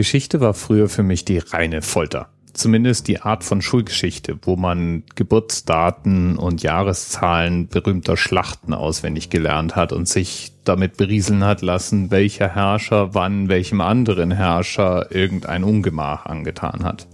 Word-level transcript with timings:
Geschichte 0.00 0.40
war 0.40 0.54
früher 0.54 0.88
für 0.88 1.02
mich 1.02 1.26
die 1.26 1.36
reine 1.36 1.82
Folter. 1.82 2.30
Zumindest 2.54 3.06
die 3.06 3.20
Art 3.20 3.44
von 3.44 3.60
Schulgeschichte, 3.60 4.38
wo 4.40 4.56
man 4.56 5.02
Geburtsdaten 5.14 6.38
und 6.38 6.62
Jahreszahlen 6.62 7.68
berühmter 7.68 8.16
Schlachten 8.16 8.72
auswendig 8.72 9.28
gelernt 9.28 9.76
hat 9.76 9.92
und 9.92 10.08
sich 10.08 10.52
damit 10.64 10.96
berieseln 10.96 11.44
hat 11.44 11.60
lassen, 11.60 12.10
welcher 12.10 12.48
Herrscher 12.48 13.14
wann 13.14 13.50
welchem 13.50 13.82
anderen 13.82 14.30
Herrscher 14.30 15.14
irgendein 15.14 15.64
Ungemach 15.64 16.24
angetan 16.24 16.82
hat. 16.82 17.06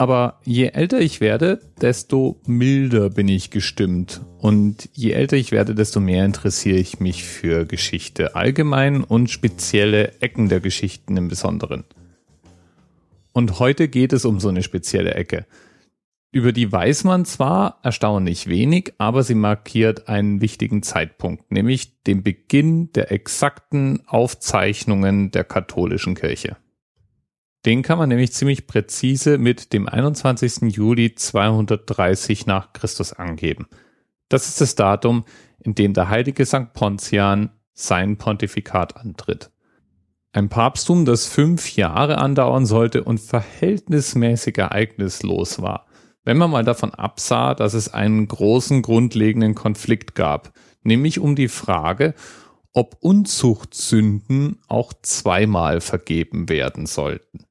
Aber 0.00 0.40
je 0.46 0.68
älter 0.68 0.98
ich 0.98 1.20
werde, 1.20 1.60
desto 1.82 2.40
milder 2.46 3.10
bin 3.10 3.28
ich 3.28 3.50
gestimmt. 3.50 4.22
Und 4.38 4.88
je 4.94 5.10
älter 5.10 5.36
ich 5.36 5.52
werde, 5.52 5.74
desto 5.74 6.00
mehr 6.00 6.24
interessiere 6.24 6.78
ich 6.78 7.00
mich 7.00 7.22
für 7.22 7.66
Geschichte 7.66 8.34
allgemein 8.34 9.04
und 9.04 9.28
spezielle 9.28 10.22
Ecken 10.22 10.48
der 10.48 10.60
Geschichten 10.60 11.18
im 11.18 11.28
Besonderen. 11.28 11.84
Und 13.32 13.58
heute 13.58 13.88
geht 13.88 14.14
es 14.14 14.24
um 14.24 14.40
so 14.40 14.48
eine 14.48 14.62
spezielle 14.62 15.12
Ecke. 15.12 15.44
Über 16.32 16.52
die 16.52 16.72
weiß 16.72 17.04
man 17.04 17.26
zwar 17.26 17.78
erstaunlich 17.82 18.46
wenig, 18.46 18.94
aber 18.96 19.22
sie 19.22 19.34
markiert 19.34 20.08
einen 20.08 20.40
wichtigen 20.40 20.82
Zeitpunkt, 20.82 21.52
nämlich 21.52 22.02
den 22.04 22.22
Beginn 22.22 22.90
der 22.92 23.12
exakten 23.12 24.00
Aufzeichnungen 24.06 25.30
der 25.30 25.44
katholischen 25.44 26.14
Kirche. 26.14 26.56
Den 27.66 27.82
kann 27.82 27.98
man 27.98 28.08
nämlich 28.08 28.32
ziemlich 28.32 28.66
präzise 28.66 29.36
mit 29.36 29.72
dem 29.72 29.86
21. 29.86 30.74
Juli 30.74 31.14
230 31.14 32.46
nach 32.46 32.72
Christus 32.72 33.12
angeben. 33.12 33.66
Das 34.28 34.48
ist 34.48 34.60
das 34.60 34.76
Datum, 34.76 35.24
in 35.58 35.74
dem 35.74 35.92
der 35.92 36.08
heilige 36.08 36.46
St. 36.46 36.72
Pontian 36.72 37.50
sein 37.74 38.16
Pontifikat 38.16 38.96
antritt. 38.96 39.50
Ein 40.32 40.48
Papsttum, 40.48 41.04
das 41.04 41.26
fünf 41.26 41.74
Jahre 41.76 42.18
andauern 42.18 42.64
sollte 42.64 43.04
und 43.04 43.20
verhältnismäßig 43.20 44.56
ereignislos 44.58 45.60
war. 45.60 45.86
Wenn 46.24 46.38
man 46.38 46.50
mal 46.50 46.64
davon 46.64 46.94
absah, 46.94 47.54
dass 47.54 47.74
es 47.74 47.92
einen 47.92 48.28
großen 48.28 48.82
grundlegenden 48.82 49.54
Konflikt 49.54 50.14
gab, 50.14 50.52
nämlich 50.82 51.18
um 51.18 51.34
die 51.34 51.48
Frage, 51.48 52.14
ob 52.72 52.96
Unzuchtsünden 53.00 54.60
auch 54.68 54.92
zweimal 55.02 55.80
vergeben 55.80 56.48
werden 56.48 56.86
sollten. 56.86 57.46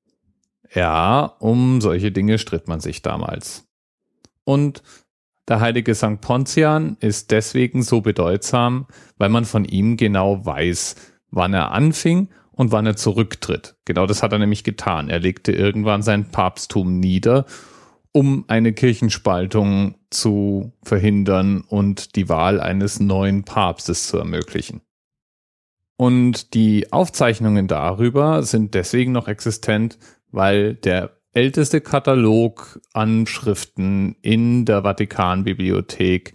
Ja, 0.73 1.35
um 1.39 1.81
solche 1.81 2.11
Dinge 2.11 2.37
stritt 2.37 2.67
man 2.67 2.79
sich 2.79 3.01
damals. 3.01 3.67
Und 4.43 4.83
der 5.47 5.59
heilige 5.59 5.95
St. 5.95 6.21
Pontian 6.21 6.97
ist 6.99 7.31
deswegen 7.31 7.81
so 7.81 8.01
bedeutsam, 8.01 8.85
weil 9.17 9.29
man 9.29 9.45
von 9.45 9.65
ihm 9.65 9.97
genau 9.97 10.45
weiß, 10.45 10.95
wann 11.31 11.53
er 11.53 11.71
anfing 11.71 12.29
und 12.51 12.71
wann 12.71 12.85
er 12.85 12.95
zurücktritt. 12.95 13.75
Genau 13.85 14.05
das 14.05 14.21
hat 14.21 14.31
er 14.31 14.39
nämlich 14.39 14.63
getan. 14.63 15.09
Er 15.09 15.19
legte 15.19 15.51
irgendwann 15.51 16.03
sein 16.03 16.29
Papsttum 16.29 16.99
nieder, 16.99 17.45
um 18.11 18.45
eine 18.47 18.73
Kirchenspaltung 18.73 19.95
zu 20.09 20.73
verhindern 20.83 21.61
und 21.61 22.15
die 22.15 22.29
Wahl 22.29 22.59
eines 22.59 22.99
neuen 22.99 23.43
Papstes 23.43 24.07
zu 24.07 24.17
ermöglichen. 24.17 24.81
Und 25.95 26.53
die 26.53 26.91
Aufzeichnungen 26.91 27.67
darüber 27.67 28.43
sind 28.43 28.73
deswegen 28.73 29.11
noch 29.11 29.27
existent, 29.27 29.97
weil 30.31 30.75
der 30.75 31.17
älteste 31.33 31.81
Katalog 31.81 32.79
an 32.93 33.27
Schriften 33.27 34.15
in 34.21 34.65
der 34.65 34.83
Vatikanbibliothek 34.83 36.33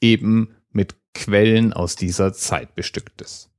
eben 0.00 0.54
mit 0.70 0.96
Quellen 1.14 1.72
aus 1.72 1.96
dieser 1.96 2.32
Zeit 2.32 2.74
bestückt 2.74 3.20
ist. 3.20 3.50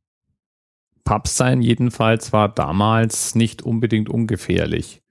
Papstsein 1.06 1.62
jedenfalls 1.62 2.34
war 2.34 2.50
damals 2.50 3.36
nicht 3.36 3.62
unbedingt 3.62 4.10
ungefährlich. 4.10 5.02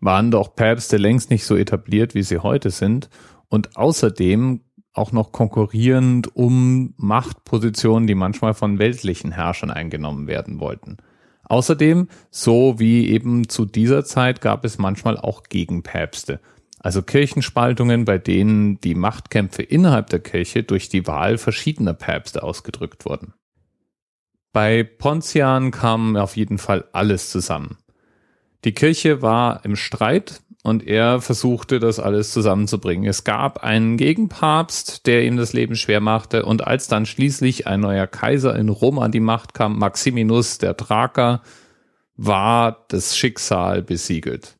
Waren 0.00 0.30
doch 0.30 0.56
Päpste 0.56 0.96
längst 0.96 1.30
nicht 1.30 1.44
so 1.44 1.56
etabliert, 1.56 2.14
wie 2.14 2.22
sie 2.22 2.38
heute 2.38 2.70
sind 2.70 3.08
und 3.48 3.76
außerdem 3.76 4.62
auch 4.94 5.12
noch 5.12 5.32
konkurrierend 5.32 6.34
um 6.34 6.94
Machtpositionen, 6.96 8.06
die 8.06 8.14
manchmal 8.14 8.54
von 8.54 8.78
weltlichen 8.78 9.32
Herrschern 9.32 9.70
eingenommen 9.70 10.26
werden 10.26 10.60
wollten. 10.60 10.96
Außerdem, 11.52 12.08
so 12.30 12.78
wie 12.78 13.10
eben 13.10 13.46
zu 13.46 13.66
dieser 13.66 14.06
Zeit, 14.06 14.40
gab 14.40 14.64
es 14.64 14.78
manchmal 14.78 15.18
auch 15.18 15.42
Gegenpäpste. 15.42 16.40
Also 16.78 17.02
Kirchenspaltungen, 17.02 18.06
bei 18.06 18.16
denen 18.16 18.80
die 18.80 18.94
Machtkämpfe 18.94 19.62
innerhalb 19.62 20.08
der 20.08 20.20
Kirche 20.20 20.62
durch 20.62 20.88
die 20.88 21.06
Wahl 21.06 21.36
verschiedener 21.36 21.92
Päpste 21.92 22.42
ausgedrückt 22.42 23.04
wurden. 23.04 23.34
Bei 24.54 24.82
Pontian 24.82 25.72
kam 25.72 26.16
auf 26.16 26.38
jeden 26.38 26.56
Fall 26.56 26.86
alles 26.92 27.28
zusammen. 27.28 27.76
Die 28.64 28.72
Kirche 28.72 29.20
war 29.20 29.62
im 29.66 29.76
Streit 29.76 30.40
und 30.62 30.86
er 30.86 31.20
versuchte 31.20 31.80
das 31.80 31.98
alles 31.98 32.32
zusammenzubringen. 32.32 33.08
Es 33.08 33.24
gab 33.24 33.64
einen 33.64 33.96
Gegenpapst, 33.96 35.06
der 35.06 35.24
ihm 35.24 35.36
das 35.36 35.52
Leben 35.52 35.74
schwer 35.74 36.00
machte 36.00 36.44
und 36.44 36.66
als 36.66 36.86
dann 36.86 37.04
schließlich 37.04 37.66
ein 37.66 37.80
neuer 37.80 38.06
Kaiser 38.06 38.54
in 38.56 38.68
Rom 38.68 39.00
an 39.00 39.12
die 39.12 39.20
Macht 39.20 39.54
kam, 39.54 39.78
Maximinus 39.78 40.58
der 40.58 40.76
Thraker, 40.76 41.42
war 42.16 42.84
das 42.88 43.16
Schicksal 43.16 43.82
besiegelt. 43.82 44.56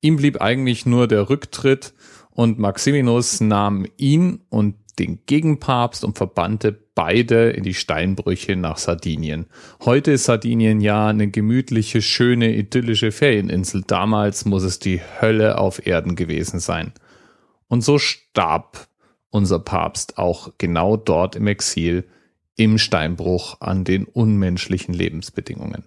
Ihm 0.00 0.16
blieb 0.16 0.40
eigentlich 0.40 0.86
nur 0.86 1.08
der 1.08 1.28
Rücktritt 1.28 1.94
und 2.30 2.58
Maximinus 2.58 3.40
nahm 3.40 3.86
ihn 3.96 4.42
und 4.50 4.76
den 4.98 5.20
Gegenpapst 5.26 6.04
und 6.04 6.16
verbannte 6.16 6.72
beide 6.94 7.50
in 7.50 7.64
die 7.64 7.74
Steinbrüche 7.74 8.56
nach 8.56 8.78
Sardinien. 8.78 9.46
Heute 9.84 10.12
ist 10.12 10.24
Sardinien 10.24 10.80
ja 10.80 11.08
eine 11.08 11.28
gemütliche, 11.28 12.02
schöne, 12.02 12.54
idyllische 12.54 13.12
Ferieninsel. 13.12 13.82
Damals 13.86 14.44
muss 14.44 14.62
es 14.62 14.78
die 14.78 15.00
Hölle 15.20 15.58
auf 15.58 15.86
Erden 15.86 16.16
gewesen 16.16 16.60
sein. 16.60 16.92
Und 17.68 17.82
so 17.82 17.98
starb 17.98 18.88
unser 19.30 19.58
Papst 19.58 20.18
auch 20.18 20.52
genau 20.58 20.96
dort 20.96 21.34
im 21.34 21.48
Exil, 21.48 22.04
im 22.56 22.78
Steinbruch 22.78 23.60
an 23.60 23.82
den 23.82 24.04
unmenschlichen 24.04 24.94
Lebensbedingungen. 24.94 25.84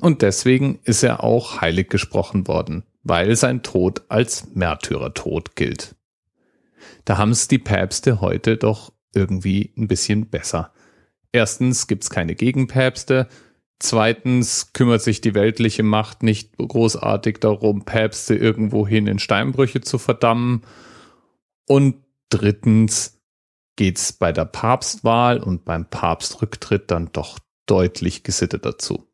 Und 0.00 0.22
deswegen 0.22 0.80
ist 0.82 1.02
er 1.02 1.22
auch 1.22 1.60
heilig 1.60 1.88
gesprochen 1.88 2.48
worden, 2.48 2.82
weil 3.02 3.36
sein 3.36 3.62
Tod 3.62 4.02
als 4.08 4.48
Märtyrertod 4.54 5.54
gilt. 5.54 5.94
Da 7.06 7.16
haben 7.16 7.30
es 7.30 7.48
die 7.48 7.58
Päpste 7.58 8.20
heute 8.20 8.58
doch 8.58 8.92
irgendwie 9.14 9.72
ein 9.78 9.88
bisschen 9.88 10.28
besser. 10.28 10.72
Erstens 11.32 11.86
gibt's 11.86 12.10
keine 12.10 12.34
Gegenpäpste. 12.34 13.28
Zweitens 13.78 14.72
kümmert 14.72 15.02
sich 15.02 15.20
die 15.20 15.34
weltliche 15.34 15.82
Macht 15.82 16.22
nicht 16.22 16.56
großartig 16.58 17.38
darum, 17.38 17.84
Päpste 17.84 18.34
irgendwohin 18.34 19.06
in 19.06 19.18
Steinbrüche 19.18 19.82
zu 19.82 19.98
verdammen. 19.98 20.62
Und 21.66 22.02
drittens 22.28 23.20
geht's 23.76 24.12
bei 24.12 24.32
der 24.32 24.46
Papstwahl 24.46 25.40
und 25.40 25.64
beim 25.64 25.88
Papstrücktritt 25.88 26.90
dann 26.90 27.10
doch 27.12 27.38
deutlich 27.66 28.24
gesittet 28.24 28.66
dazu. 28.66 29.06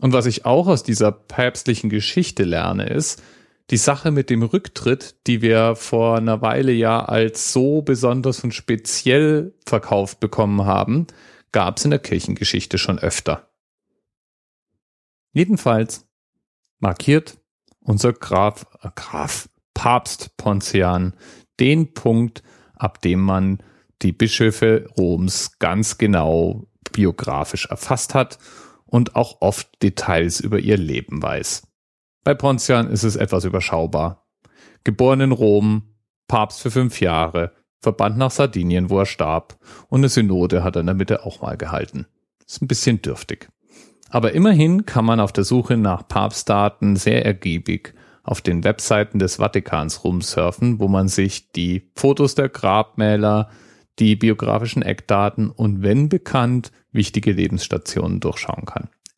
Und 0.00 0.12
was 0.12 0.26
ich 0.26 0.44
auch 0.44 0.68
aus 0.68 0.82
dieser 0.84 1.10
päpstlichen 1.10 1.90
Geschichte 1.90 2.44
lerne, 2.44 2.86
ist, 2.88 3.22
die 3.70 3.76
Sache 3.76 4.10
mit 4.10 4.30
dem 4.30 4.42
Rücktritt, 4.42 5.26
die 5.26 5.42
wir 5.42 5.76
vor 5.76 6.16
einer 6.16 6.42
Weile 6.42 6.72
ja 6.72 7.04
als 7.04 7.52
so 7.52 7.82
besonders 7.82 8.42
und 8.42 8.52
speziell 8.52 9.54
verkauft 9.64 10.18
bekommen 10.18 10.64
haben, 10.64 11.06
gab 11.52 11.78
es 11.78 11.84
in 11.84 11.90
der 11.90 12.00
Kirchengeschichte 12.00 12.78
schon 12.78 12.98
öfter. 12.98 13.48
Jedenfalls 15.32 16.08
markiert 16.80 17.38
unser 17.80 18.12
Graf, 18.12 18.66
äh 18.82 18.90
Graf, 18.94 19.48
Papst 19.74 20.36
Pontian 20.36 21.14
den 21.60 21.94
Punkt, 21.94 22.42
ab 22.74 23.00
dem 23.00 23.20
man 23.20 23.62
die 24.02 24.12
Bischöfe 24.12 24.86
Roms 24.98 25.58
ganz 25.58 25.98
genau 25.98 26.66
biografisch 26.92 27.66
erfasst 27.66 28.14
hat 28.14 28.38
und 28.86 29.14
auch 29.14 29.40
oft 29.40 29.82
Details 29.82 30.40
über 30.40 30.58
ihr 30.58 30.76
Leben 30.76 31.22
weiß. 31.22 31.69
Bei 32.22 32.34
Pontian 32.34 32.90
ist 32.90 33.02
es 33.02 33.16
etwas 33.16 33.44
überschaubar. 33.44 34.26
Geboren 34.84 35.20
in 35.20 35.32
Rom, 35.32 35.94
Papst 36.28 36.60
für 36.60 36.70
fünf 36.70 37.00
Jahre, 37.00 37.52
verbannt 37.80 38.18
nach 38.18 38.30
Sardinien, 38.30 38.90
wo 38.90 38.98
er 38.98 39.06
starb, 39.06 39.58
und 39.88 40.00
eine 40.00 40.10
Synode 40.10 40.62
hat 40.62 40.76
er 40.76 40.80
in 40.80 40.86
der 40.86 40.94
Mitte 40.94 41.24
auch 41.24 41.40
mal 41.40 41.56
gehalten. 41.56 42.06
Ist 42.46 42.60
ein 42.60 42.68
bisschen 42.68 43.00
dürftig. 43.00 43.48
Aber 44.10 44.32
immerhin 44.32 44.84
kann 44.84 45.04
man 45.04 45.18
auf 45.20 45.32
der 45.32 45.44
Suche 45.44 45.76
nach 45.76 46.06
Papstdaten 46.06 46.96
sehr 46.96 47.24
ergiebig 47.24 47.94
auf 48.22 48.42
den 48.42 48.64
Webseiten 48.64 49.18
des 49.18 49.36
Vatikans 49.36 50.04
rumsurfen, 50.04 50.78
wo 50.78 50.88
man 50.88 51.08
sich 51.08 51.52
die 51.52 51.90
Fotos 51.94 52.34
der 52.34 52.50
Grabmäler, 52.50 53.48
die 53.98 54.14
biografischen 54.14 54.82
Eckdaten 54.82 55.50
und 55.50 55.82
wenn 55.82 56.08
bekannt 56.08 56.70
wichtige 56.92 57.32
Lebensstationen 57.32 58.20
durchschauen 58.20 58.66
kann 58.66 58.90